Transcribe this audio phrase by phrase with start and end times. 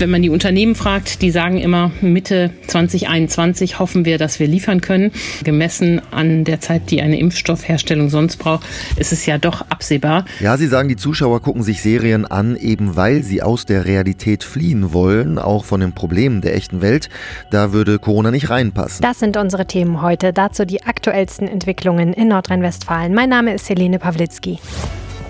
[0.00, 4.80] Wenn man die Unternehmen fragt, die sagen immer, Mitte 2021 hoffen wir, dass wir liefern
[4.80, 5.12] können.
[5.44, 8.66] Gemessen an der Zeit, die eine Impfstoffherstellung sonst braucht,
[8.96, 10.24] ist es ja doch absehbar.
[10.40, 14.42] Ja, Sie sagen, die Zuschauer gucken sich Serien an, eben weil sie aus der Realität
[14.42, 17.10] fliehen wollen, auch von den Problemen der echten Welt.
[17.50, 19.02] Da würde Corona nicht reinpassen.
[19.02, 20.32] Das sind unsere Themen heute.
[20.32, 23.12] Dazu die aktuellsten Entwicklungen in Nordrhein-Westfalen.
[23.12, 24.60] Mein Name ist Helene Pawlitzki.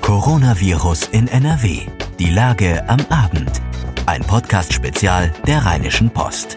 [0.00, 1.80] Coronavirus in NRW.
[2.20, 3.60] Die Lage am Abend.
[4.10, 6.56] Ein Podcast-Spezial der Rheinischen Post.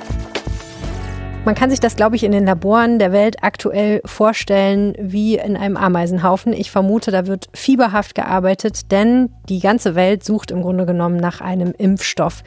[1.45, 5.55] Man kann sich das, glaube ich, in den Laboren der Welt aktuell vorstellen wie in
[5.55, 6.52] einem Ameisenhaufen.
[6.52, 11.41] Ich vermute, da wird fieberhaft gearbeitet, denn die ganze Welt sucht im Grunde genommen nach
[11.41, 12.43] einem Impfstoff,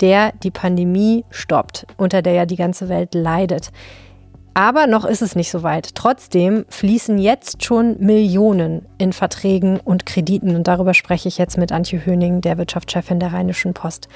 [0.00, 3.72] der die Pandemie stoppt, unter der ja die ganze Welt leidet.
[4.56, 5.94] Aber noch ist es nicht so weit.
[5.94, 10.56] Trotzdem fließen jetzt schon Millionen in Verträgen und Krediten.
[10.56, 14.08] Und darüber spreche ich jetzt mit Antje Höning, der Wirtschaftschefin der Rheinischen Post.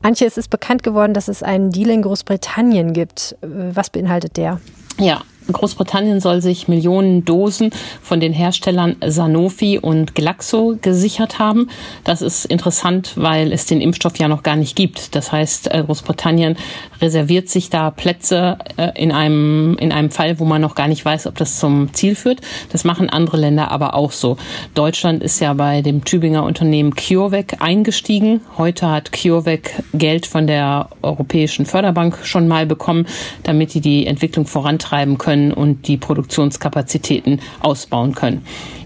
[0.00, 3.36] Antje, es ist bekannt geworden, dass es einen Deal in Großbritannien gibt.
[3.42, 4.60] Was beinhaltet der?
[4.96, 7.70] Ja, Großbritannien soll sich Millionen Dosen
[8.02, 11.68] von den Herstellern Sanofi und Glaxo gesichert haben.
[12.04, 15.14] Das ist interessant, weil es den Impfstoff ja noch gar nicht gibt.
[15.14, 16.56] Das heißt, äh, Großbritannien
[17.00, 21.04] reserviert sich da Plätze äh, in einem, in einem Fall, wo man noch gar nicht
[21.04, 22.40] weiß, ob das zum Ziel führt.
[22.70, 24.36] Das machen andere Länder aber auch so.
[24.74, 28.40] Deutschland ist ja bei dem Tübinger Unternehmen CureVac eingestiegen.
[28.58, 33.06] Heute hat CureVac Geld von der Europäischen Förderbank schon mal bekommen,
[33.42, 38.42] damit die die Entwicklung vorantreiben können und die Produktionskapazitäten ausbauen können.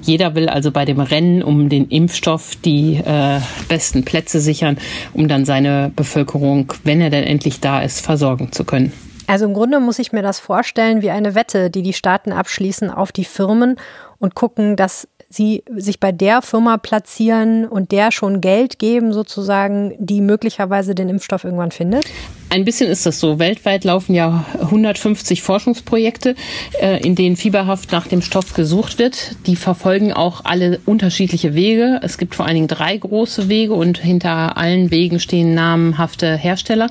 [0.06, 4.76] Jeder will also bei dem Rennen um den Impfstoff die äh, besten Plätze sichern,
[5.14, 8.92] um dann seine Bevölkerung, wenn er denn endlich da ist, versorgen zu können.
[9.26, 12.90] Also im Grunde muss ich mir das vorstellen wie eine Wette, die die Staaten abschließen
[12.90, 13.76] auf die Firmen
[14.18, 19.94] und gucken, dass sie sich bei der Firma platzieren und der schon Geld geben, sozusagen,
[19.98, 22.06] die möglicherweise den Impfstoff irgendwann findet?
[22.50, 23.40] Ein bisschen ist das so.
[23.40, 26.36] Weltweit laufen ja 150 Forschungsprojekte,
[26.80, 29.32] äh, in denen fieberhaft nach dem Stoff gesucht wird.
[29.46, 31.98] Die verfolgen auch alle unterschiedliche Wege.
[32.02, 36.90] Es gibt vor allen Dingen drei große Wege und hinter allen Wegen stehen namhafte Hersteller.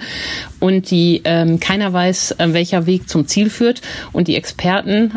[0.60, 3.82] Und die ähm, keiner weiß, äh, welcher Weg zum Ziel führt.
[4.12, 5.14] Und die Experten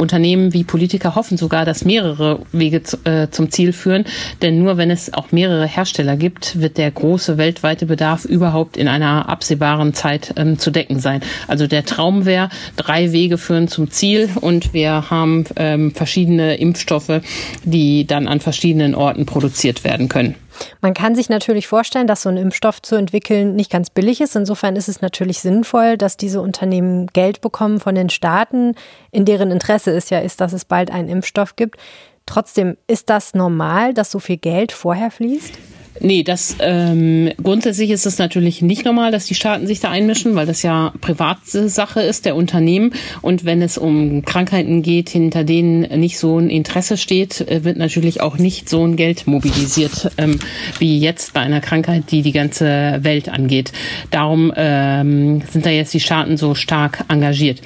[0.00, 4.04] Unternehmen wie Politiker hoffen sogar, dass mehrere Wege äh, zum Ziel führen.
[4.42, 8.88] Denn nur wenn es auch mehrere Hersteller gibt, wird der große weltweite Bedarf überhaupt in
[8.88, 11.20] einer absehbaren Zeit ähm, zu decken sein.
[11.46, 17.20] Also der Traum wäre, drei Wege führen zum Ziel und wir haben ähm, verschiedene Impfstoffe,
[17.64, 20.34] die dann an verschiedenen Orten produziert werden können.
[20.80, 24.36] Man kann sich natürlich vorstellen, dass so ein Impfstoff zu entwickeln nicht ganz billig ist.
[24.36, 28.74] Insofern ist es natürlich sinnvoll, dass diese Unternehmen Geld bekommen von den Staaten,
[29.10, 31.78] in deren Interesse es ja ist, dass es bald einen Impfstoff gibt.
[32.26, 35.58] Trotzdem, ist das normal, dass so viel Geld vorher fließt?
[35.98, 40.34] Nee, das ähm, grundsätzlich ist es natürlich nicht normal, dass die Staaten sich da einmischen,
[40.36, 42.92] weil das ja Privatsache ist der Unternehmen.
[43.22, 47.76] Und wenn es um Krankheiten geht, hinter denen nicht so ein Interesse steht, äh, wird
[47.76, 50.38] natürlich auch nicht so ein Geld mobilisiert ähm,
[50.78, 53.72] wie jetzt bei einer Krankheit, die die ganze Welt angeht.
[54.10, 57.60] Darum ähm, sind da jetzt die Staaten so stark engagiert.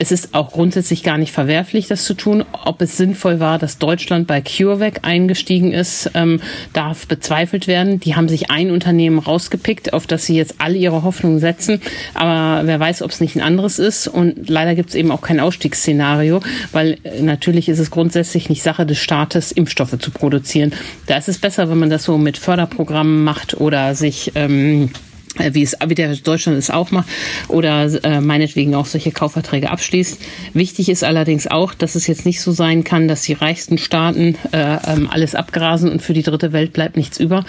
[0.00, 2.44] Es ist auch grundsätzlich gar nicht verwerflich, das zu tun.
[2.64, 6.40] Ob es sinnvoll war, dass Deutschland bei CureVac eingestiegen ist, ähm,
[6.72, 8.00] darf bezweifelt werden.
[8.00, 11.80] Die haben sich ein Unternehmen rausgepickt, auf das sie jetzt alle ihre Hoffnungen setzen.
[12.14, 14.08] Aber wer weiß, ob es nicht ein anderes ist.
[14.08, 16.40] Und leider gibt es eben auch kein Ausstiegsszenario,
[16.72, 20.72] weil äh, natürlich ist es grundsätzlich nicht Sache des Staates, Impfstoffe zu produzieren.
[21.06, 25.07] Da ist es besser, wenn man das so mit Förderprogrammen macht oder sich ähm, äh,
[25.52, 27.08] wie es wie der Deutschland es auch macht
[27.48, 30.20] oder äh, meinetwegen auch solche Kaufverträge abschließt.
[30.54, 34.36] Wichtig ist allerdings auch, dass es jetzt nicht so sein kann, dass die reichsten Staaten
[34.52, 37.44] äh, ähm, alles abgrasen und für die dritte Welt bleibt nichts über.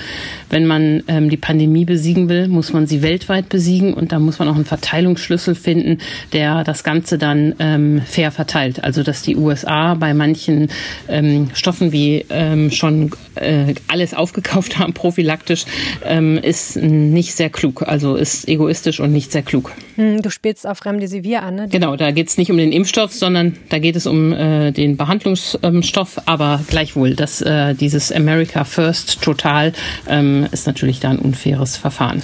[0.50, 4.40] Wenn man ähm, die Pandemie besiegen will, muss man sie weltweit besiegen und da muss
[4.40, 6.00] man auch einen Verteilungsschlüssel finden,
[6.34, 8.84] der das Ganze dann ähm, fair verteilt.
[8.84, 10.70] Also dass die USA bei manchen
[11.08, 15.66] ähm, Stoffen wie ähm, schon äh, alles aufgekauft haben, prophylaktisch,
[16.06, 19.72] ähm, ist nicht sehr klug also ist egoistisch und nicht sehr klug.
[19.96, 21.68] Hm, du spielst auf Remdesivir an, ne?
[21.70, 24.98] Genau, da geht es nicht um den Impfstoff, sondern da geht es um äh, den
[24.98, 29.74] Behandlungsstoff, aber gleichwohl, dass äh, dieses America First total
[30.08, 32.22] ähm, ist natürlich da ein unfaires Verfahren.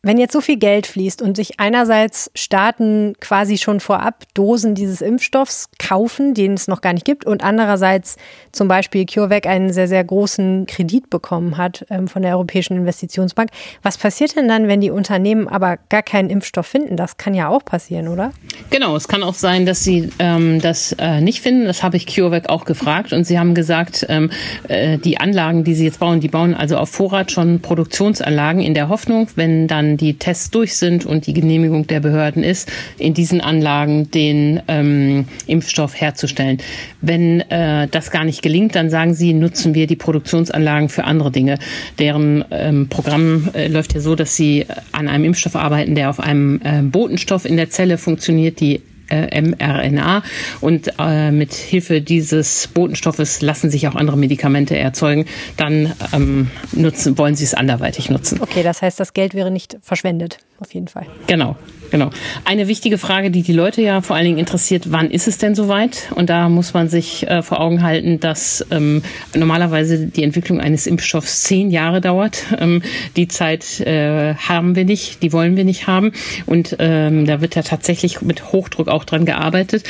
[0.00, 5.00] Wenn jetzt so viel Geld fließt und sich einerseits Staaten quasi schon vorab Dosen dieses
[5.00, 8.16] Impfstoffs kaufen, den es noch gar nicht gibt, und andererseits
[8.52, 13.50] zum Beispiel CureVac einen sehr, sehr großen Kredit bekommen hat ähm, von der Europäischen Investitionsbank,
[13.82, 16.96] was passiert denn dann, wenn die Unternehmen aber gar keinen Impfstoff finden?
[16.96, 18.30] Das kann ja auch passieren, oder?
[18.70, 21.64] Genau, es kann auch sein, dass sie ähm, das äh, nicht finden.
[21.64, 24.30] Das habe ich CureVac auch gefragt und sie haben gesagt, ähm,
[24.68, 28.74] äh, die Anlagen, die sie jetzt bauen, die bauen also auf Vorrat schon Produktionsanlagen in
[28.74, 32.70] der Hoffnung, wenn dann dann die Tests durch sind und die Genehmigung der Behörden ist,
[32.98, 36.58] in diesen Anlagen den ähm, Impfstoff herzustellen.
[37.00, 41.30] Wenn äh, das gar nicht gelingt, dann sagen sie, nutzen wir die Produktionsanlagen für andere
[41.30, 41.58] Dinge.
[41.98, 46.20] Deren ähm, Programm äh, läuft ja so, dass sie an einem Impfstoff arbeiten, der auf
[46.20, 50.22] einem äh, Botenstoff in der Zelle funktioniert, die äh, mRNA
[50.60, 55.26] und äh, mit Hilfe dieses Botenstoffes lassen sich auch andere Medikamente erzeugen.
[55.56, 58.40] Dann ähm, nutzen, wollen sie es anderweitig nutzen.
[58.40, 61.06] Okay, das heißt, das Geld wäre nicht verschwendet, auf jeden Fall.
[61.26, 61.56] Genau.
[61.90, 62.10] Genau.
[62.44, 65.54] Eine wichtige Frage, die die Leute ja vor allen Dingen interessiert, wann ist es denn
[65.54, 66.10] soweit?
[66.14, 69.02] Und da muss man sich äh, vor Augen halten, dass ähm,
[69.34, 72.44] normalerweise die Entwicklung eines Impfstoffs zehn Jahre dauert.
[72.58, 72.82] Ähm,
[73.16, 76.12] die Zeit äh, haben wir nicht, die wollen wir nicht haben.
[76.46, 79.84] Und ähm, da wird ja tatsächlich mit Hochdruck auch dran gearbeitet.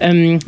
[0.00, 0.38] Ähm,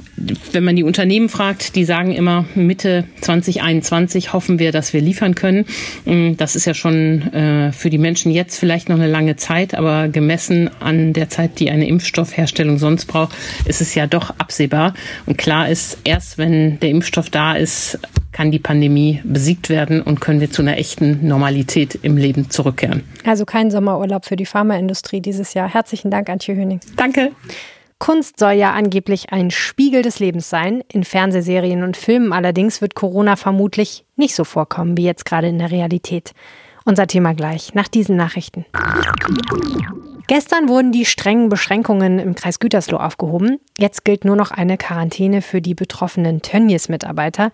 [0.52, 5.35] wenn man die Unternehmen fragt, die sagen immer, Mitte 2021 hoffen wir, dass wir liefern
[5.35, 5.67] können.
[6.06, 9.75] Ähm, das ist ja schon äh, für die Menschen jetzt vielleicht noch eine lange Zeit,
[9.75, 13.35] aber gemessen an der Zeit, die eine Impfstoffherstellung sonst braucht,
[13.67, 14.94] ist es ja doch absehbar.
[15.26, 17.99] Und klar ist, erst wenn der Impfstoff da ist,
[18.32, 23.03] kann die Pandemie besiegt werden und können wir zu einer echten Normalität im Leben zurückkehren.
[23.25, 25.69] Also kein Sommerurlaub für die Pharmaindustrie dieses Jahr.
[25.69, 26.81] Herzlichen Dank, Antje Höning.
[26.96, 27.32] Danke.
[28.00, 30.82] Kunst soll ja angeblich ein Spiegel des Lebens sein.
[30.88, 35.58] In Fernsehserien und Filmen allerdings wird Corona vermutlich nicht so vorkommen wie jetzt gerade in
[35.58, 36.32] der Realität.
[36.87, 38.64] Unser Thema gleich nach diesen Nachrichten.
[40.31, 43.59] Gestern wurden die strengen Beschränkungen im Kreis Gütersloh aufgehoben.
[43.77, 47.50] Jetzt gilt nur noch eine Quarantäne für die betroffenen Tönnies-Mitarbeiter.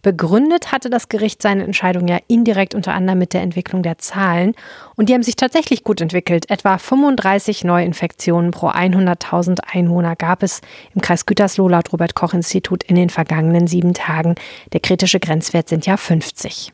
[0.00, 4.54] Begründet hatte das Gericht seine Entscheidung ja indirekt unter anderem mit der Entwicklung der Zahlen.
[4.94, 6.48] Und die haben sich tatsächlich gut entwickelt.
[6.50, 10.60] Etwa 35 Neuinfektionen pro 100.000 Einwohner gab es
[10.94, 14.36] im Kreis Gütersloh laut Robert Koch Institut in den vergangenen sieben Tagen.
[14.72, 16.72] Der kritische Grenzwert sind ja 50.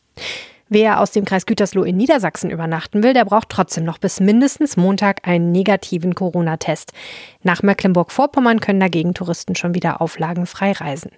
[0.68, 4.76] Wer aus dem Kreis Gütersloh in Niedersachsen übernachten will, der braucht trotzdem noch bis mindestens
[4.76, 6.92] Montag einen negativen Corona-Test.
[7.44, 11.12] Nach Mecklenburg-Vorpommern können dagegen Touristen schon wieder auflagenfrei reisen.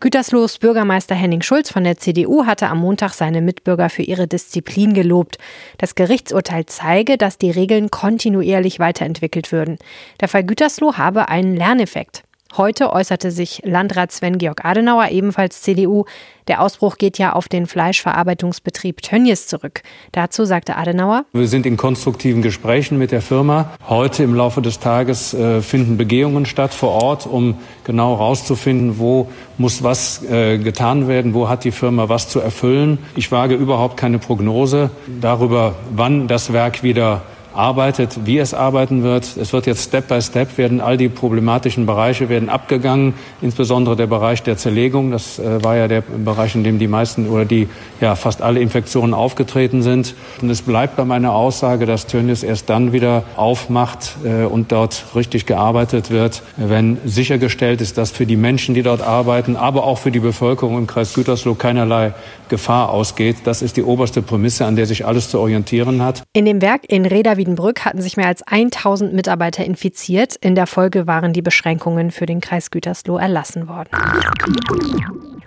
[0.00, 4.92] Güterslohs Bürgermeister Henning Schulz von der CDU hatte am Montag seine Mitbürger für ihre Disziplin
[4.92, 5.38] gelobt.
[5.78, 9.78] Das Gerichtsurteil zeige, dass die Regeln kontinuierlich weiterentwickelt würden.
[10.20, 12.24] Der Fall Gütersloh habe einen Lerneffekt.
[12.56, 16.04] Heute äußerte sich Landrat Sven-Georg Adenauer, ebenfalls CDU.
[16.46, 19.82] Der Ausbruch geht ja auf den Fleischverarbeitungsbetrieb Tönnies zurück.
[20.12, 21.24] Dazu sagte Adenauer.
[21.32, 23.70] Wir sind in konstruktiven Gesprächen mit der Firma.
[23.88, 29.28] Heute im Laufe des Tages äh, finden Begehungen statt vor Ort, um genau herauszufinden, wo
[29.58, 32.98] muss was äh, getan werden, wo hat die Firma was zu erfüllen.
[33.16, 34.90] Ich wage überhaupt keine Prognose
[35.20, 37.22] darüber, wann das Werk wieder
[37.54, 39.36] arbeitet, wie es arbeiten wird.
[39.36, 44.06] Es wird jetzt Step by Step werden all die problematischen Bereiche werden abgegangen, insbesondere der
[44.06, 45.10] Bereich der Zerlegung.
[45.10, 47.68] Das äh, war ja der Bereich, in dem die meisten oder die
[48.00, 50.14] ja fast alle Infektionen aufgetreten sind.
[50.42, 55.04] Und es bleibt bei meiner Aussage, dass Tönnies erst dann wieder aufmacht äh, und dort
[55.14, 59.98] richtig gearbeitet wird, wenn sichergestellt ist, dass für die Menschen, die dort arbeiten, aber auch
[59.98, 62.12] für die Bevölkerung im Kreis Gütersloh keinerlei
[62.48, 63.36] Gefahr ausgeht.
[63.44, 66.22] Das ist die oberste Prämisse, an der sich alles zu orientieren hat.
[66.32, 70.34] In dem Werk in Reda Wiedenbrück hatten sich mehr als 1000 Mitarbeiter infiziert.
[70.36, 73.90] In der Folge waren die Beschränkungen für den Kreis Gütersloh erlassen worden.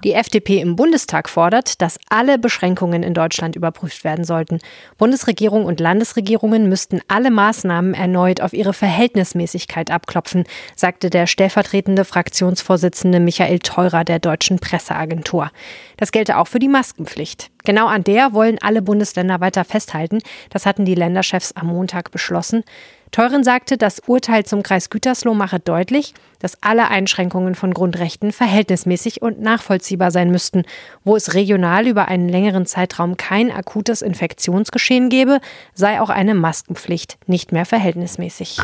[0.03, 4.59] Die FDP im Bundestag fordert, dass alle Beschränkungen in Deutschland überprüft werden sollten.
[4.97, 10.45] Bundesregierung und Landesregierungen müssten alle Maßnahmen erneut auf ihre Verhältnismäßigkeit abklopfen,
[10.75, 15.51] sagte der stellvertretende Fraktionsvorsitzende Michael Theurer der Deutschen Presseagentur.
[15.97, 17.49] Das gelte auch für die Maskenpflicht.
[17.63, 20.19] Genau an der wollen alle Bundesländer weiter festhalten.
[20.49, 22.63] Das hatten die Länderchefs am Montag beschlossen.
[23.11, 29.21] Teuren sagte, das Urteil zum Kreis Gütersloh mache deutlich, dass alle Einschränkungen von Grundrechten verhältnismäßig
[29.21, 30.63] und nachvollziehbar sein müssten.
[31.03, 35.39] Wo es regional über einen längeren Zeitraum kein akutes Infektionsgeschehen gebe,
[35.73, 38.57] sei auch eine Maskenpflicht nicht mehr verhältnismäßig.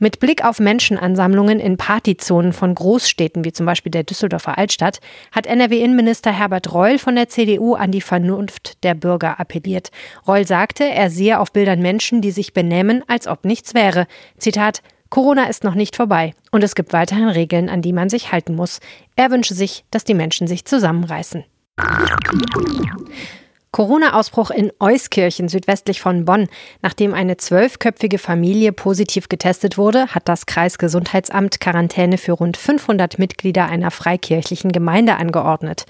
[0.00, 5.00] Mit Blick auf Menschenansammlungen in Partyzonen von Großstädten wie zum Beispiel der Düsseldorfer Altstadt
[5.32, 9.90] hat NRW-Innenminister Herbert Reul von der CDU an die Vernunft der Bürger appelliert.
[10.26, 14.06] Reul sagte, er sehe auf Bildern Menschen, die sich benehmen, als ob nichts wäre.
[14.36, 18.30] Zitat Corona ist noch nicht vorbei und es gibt weiterhin Regeln, an die man sich
[18.30, 18.78] halten muss.
[19.16, 21.44] Er wünsche sich, dass die Menschen sich zusammenreißen.
[23.70, 26.48] Corona-Ausbruch in Euskirchen südwestlich von Bonn.
[26.80, 33.66] Nachdem eine zwölfköpfige Familie positiv getestet wurde, hat das Kreisgesundheitsamt Quarantäne für rund 500 Mitglieder
[33.66, 35.84] einer freikirchlichen Gemeinde angeordnet.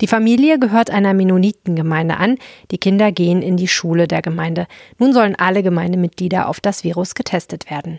[0.00, 2.36] Die Familie gehört einer Mennonitengemeinde an.
[2.70, 4.68] Die Kinder gehen in die Schule der Gemeinde.
[4.98, 7.98] Nun sollen alle Gemeindemitglieder auf das Virus getestet werden.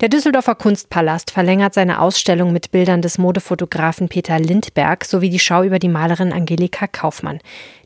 [0.00, 5.62] Der Düsseldorfer Kunstpalast verlängert seine Ausstellung mit Bildern des Modefotografen Peter Lindberg sowie die Schau
[5.62, 7.38] über die Malerin Angelika Kaufmann.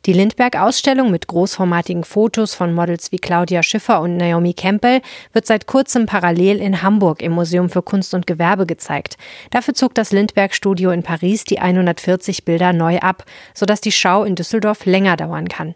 [0.05, 5.01] Die Lindbergh-Ausstellung mit großformatigen Fotos von Models wie Claudia Schiffer und Naomi Campbell
[5.33, 9.17] wird seit kurzem parallel in Hamburg im Museum für Kunst und Gewerbe gezeigt.
[9.49, 14.35] Dafür zog das Lindbergh-Studio in Paris die 140 Bilder neu ab, sodass die Schau in
[14.35, 15.73] Düsseldorf länger dauern kann.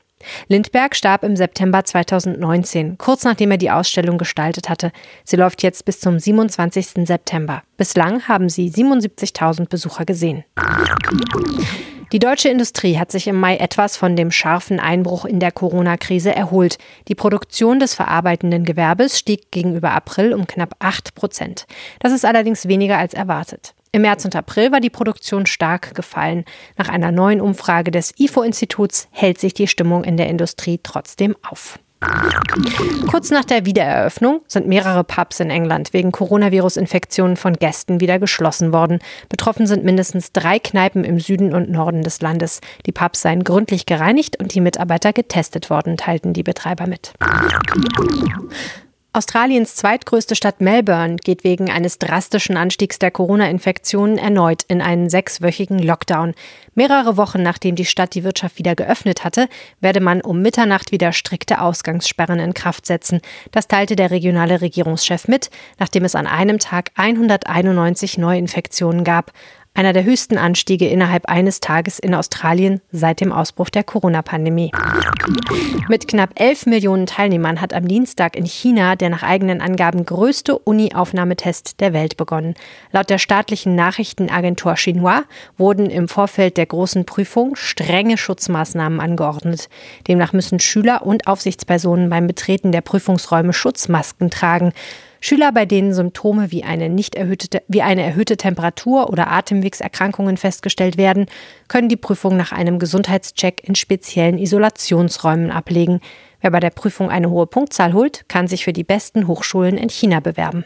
[0.48, 4.91] Lindberg starb im September 2019, kurz nachdem er die Ausstellung gestaltet hatte.
[5.24, 7.08] Sie läuft jetzt bis zum 27.
[7.08, 7.63] September.
[7.77, 10.43] Bislang haben sie 77.000 Besucher gesehen.
[12.12, 16.36] Die deutsche Industrie hat sich im Mai etwas von dem scharfen Einbruch in der Corona-Krise
[16.36, 16.80] erholt.
[17.08, 21.68] Die Produktion des verarbeitenden Gewerbes stieg gegenüber April um knapp 8 Prozent.
[22.00, 23.75] Das ist allerdings weniger als erwartet.
[23.92, 26.46] Im März und April war die Produktion stark gefallen.
[26.78, 31.78] Nach einer neuen Umfrage des IFO-Instituts hält sich die Stimmung in der Industrie trotzdem auf.
[33.10, 38.72] Kurz nach der Wiedereröffnung sind mehrere Pubs in England wegen Coronavirus-Infektionen von Gästen wieder geschlossen
[38.72, 39.00] worden.
[39.27, 42.62] Betroffen sind mindestens drei Kneipen im Süden und Norden des Landes.
[42.86, 47.13] Die Pubs seien gründlich gereinigt und die Mitarbeiter getestet worden, teilten die Betreiber mit.
[49.12, 55.80] Australiens zweitgrößte Stadt Melbourne geht wegen eines drastischen Anstiegs der Corona-Infektionen erneut in einen sechswöchigen
[55.80, 56.36] Lockdown.
[56.75, 59.50] Mehrere Wochen nachdem die Stadt die Wirtschaft wieder geöffnet hatte,
[59.82, 63.20] werde man um Mitternacht wieder strikte Ausgangssperren in Kraft setzen.
[63.51, 65.50] Das teilte der regionale Regierungschef mit,
[65.80, 69.34] nachdem es an einem Tag 191 Neuinfektionen gab
[69.74, 74.72] einer der höchsten Anstiege innerhalb eines Tages in Australien seit dem Ausbruch der Corona-Pandemie.
[75.88, 80.58] Mit knapp 11 Millionen Teilnehmern hat am Dienstag in China der nach eigenen Angaben größte
[80.58, 82.56] Uni-Aufnahmetest der Welt begonnen.
[82.92, 85.24] Laut der staatlichen Nachrichtenagentur Xinhua
[85.58, 89.70] wurden im Vorfeld der großen Prüfung strenge Schutzmaßnahmen angeordnet.
[90.08, 94.74] Demnach müssen Schüler und Aufsichtspersonen beim Betreten der Prüfungsräume Schutzmasken tragen.
[95.22, 100.98] Schüler, bei denen Symptome wie eine, nicht erhöhte, wie eine erhöhte Temperatur oder Atemwegserkrankungen festgestellt
[100.98, 101.26] werden,
[101.68, 106.00] können die Prüfung nach einem Gesundheitscheck in speziellen Isolationsräumen ablegen.
[106.42, 109.90] Wer bei der Prüfung eine hohe Punktzahl holt, kann sich für die besten Hochschulen in
[109.90, 110.64] China bewerben.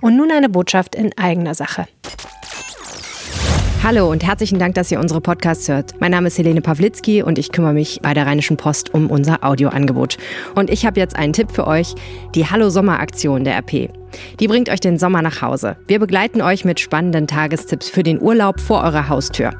[0.00, 1.86] Und nun eine Botschaft in eigener Sache.
[3.84, 6.00] Hallo und herzlichen Dank, dass ihr unsere Podcasts hört.
[6.00, 9.42] Mein Name ist Helene Pawlitzki und ich kümmere mich bei der Rheinischen Post um unser
[9.42, 10.18] Audioangebot.
[10.54, 11.96] Und ich habe jetzt einen Tipp für euch,
[12.36, 13.90] die Hallo Sommer Aktion der RP.
[14.38, 15.78] Die bringt euch den Sommer nach Hause.
[15.88, 19.50] Wir begleiten euch mit spannenden Tagestipps für den Urlaub vor eurer Haustür.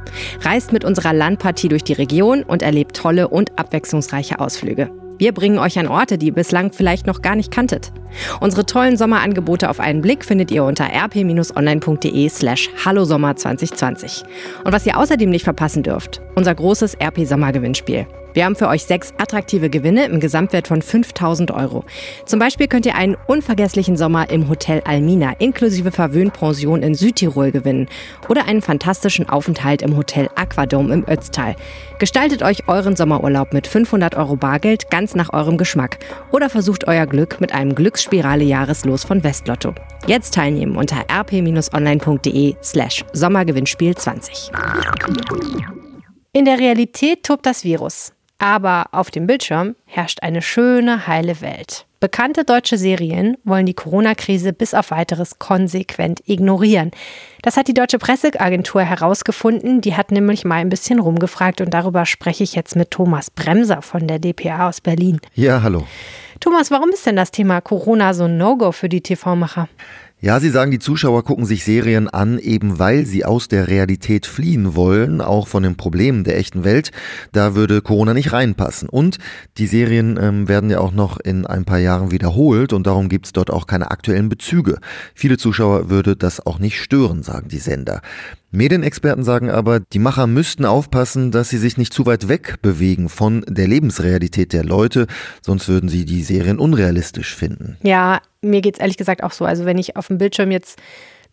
[0.43, 5.02] Reist mit unserer Landpartie durch die Region und erlebt tolle und abwechslungsreiche Ausflüge.
[5.23, 7.93] Wir bringen euch an Orte, die ihr bislang vielleicht noch gar nicht kanntet.
[8.41, 14.25] Unsere tollen Sommerangebote auf einen Blick findet ihr unter rp-online.de slash hallosommer 2020.
[14.65, 18.09] Und was ihr außerdem nicht verpassen dürft, unser großes RP Sommergewinnspiel.
[18.35, 21.85] Wir haben für euch sechs attraktive Gewinne im Gesamtwert von 5000 Euro.
[22.25, 27.89] Zum Beispiel könnt ihr einen unvergesslichen Sommer im Hotel Almina inklusive Verwöhnpension in Südtirol gewinnen
[28.29, 31.57] oder einen fantastischen Aufenthalt im Hotel Aquadome im Ötztal.
[31.99, 35.99] Gestaltet euch euren Sommerurlaub mit 500 Euro Bargeld ganz nach eurem Geschmack
[36.31, 39.75] oder versucht euer Glück mit einem Glücksspirale Jahreslos von Westlotto.
[40.07, 44.51] Jetzt teilnehmen unter rp-online.de slash Sommergewinnspiel 20.
[46.33, 48.13] In der Realität tobt das Virus.
[48.43, 51.87] Aber auf dem Bildschirm herrscht eine schöne, heile Welt.
[52.01, 56.91] Bekannte deutsche Serien wollen die Corona-Krise bis auf weiteres konsequent ignorieren.
[57.43, 59.81] Das hat die deutsche Presseagentur herausgefunden.
[59.81, 63.81] Die hat nämlich mal ein bisschen rumgefragt und darüber spreche ich jetzt mit Thomas Bremser
[63.81, 65.21] von der DPA aus Berlin.
[65.35, 65.87] Ja, hallo.
[66.41, 69.69] Thomas, warum ist denn das Thema Corona so ein No-Go für die TV-Macher?
[70.25, 74.25] Ja, Sie sagen, die Zuschauer gucken sich Serien an, eben weil sie aus der Realität
[74.25, 76.93] fliehen wollen, auch von den Problemen der echten Welt.
[77.33, 78.89] Da würde Corona nicht reinpassen.
[78.89, 79.19] Und
[79.59, 83.33] die Serien ähm, werden ja auch noch in ein paar Jahren wiederholt und darum gibt's
[83.33, 84.79] dort auch keine aktuellen Bezüge.
[85.13, 88.01] Viele Zuschauer würde das auch nicht stören, sagen die Sender.
[88.53, 93.09] Medienexperten sagen aber, die Macher müssten aufpassen, dass sie sich nicht zu weit weg bewegen
[93.09, 95.07] von der Lebensrealität der Leute,
[95.41, 97.79] sonst würden sie die Serien unrealistisch finden.
[97.83, 99.47] Ja, mir geht's ehrlich gesagt auch so.
[99.47, 100.79] Also wenn ich auf dem Bildschirm jetzt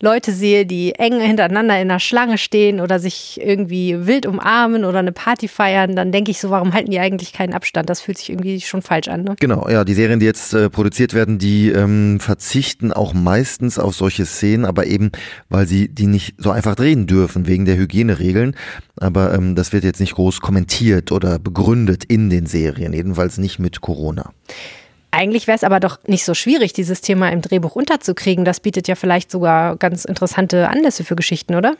[0.02, 5.00] Leute sehe, die eng hintereinander in einer Schlange stehen oder sich irgendwie wild umarmen oder
[5.00, 7.90] eine Party feiern, dann denke ich so, warum halten die eigentlich keinen Abstand?
[7.90, 9.24] Das fühlt sich irgendwie schon falsch an.
[9.24, 9.36] Ne?
[9.38, 13.94] Genau, ja, die Serien, die jetzt äh, produziert werden, die ähm, verzichten auch meistens auf
[13.94, 15.12] solche Szenen, aber eben,
[15.50, 18.56] weil sie die nicht so einfach drehen dürfen wegen der Hygieneregeln.
[18.96, 23.58] Aber ähm, das wird jetzt nicht groß kommentiert oder begründet in den Serien, jedenfalls nicht
[23.58, 24.32] mit Corona.
[25.10, 28.44] Eigentlich wäre es aber doch nicht so schwierig, dieses Thema im Drehbuch unterzukriegen.
[28.44, 31.76] Das bietet ja vielleicht sogar ganz interessante Anlässe für Geschichten, oder?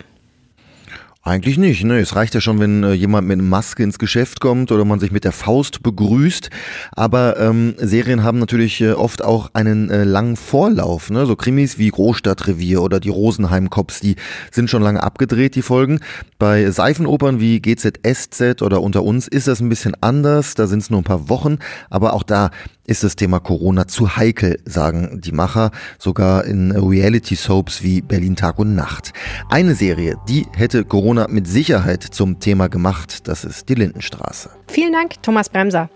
[1.22, 1.84] Eigentlich nicht.
[1.84, 1.99] Ne?
[1.99, 5.00] Es reicht ja schon, wenn äh, jemand mit einer Maske ins Geschäft kommt oder man
[5.00, 6.49] sich mit der Faust begrüßt.
[6.92, 11.10] Aber ähm, Serien haben natürlich äh, oft auch einen äh, langen Vorlauf.
[11.10, 11.26] Ne?
[11.26, 14.16] So Krimis wie Großstadtrevier oder die Rosenheim-Cops, die
[14.50, 16.00] sind schon lange abgedreht, die Folgen.
[16.38, 20.54] Bei Seifenopern wie GZSZ oder Unter uns ist das ein bisschen anders.
[20.54, 21.58] Da sind es nur ein paar Wochen.
[21.90, 22.50] Aber auch da
[22.87, 28.58] ist das Thema Corona zu heikel, sagen die Macher, sogar in Reality-Soaps wie Berlin Tag
[28.58, 29.12] und Nacht.
[29.49, 34.50] Eine Serie, die hätte Corona mit Sicherheit zum Thema gemacht, das ist die Lindenstraße.
[34.68, 35.90] Vielen Dank, Thomas Bremser.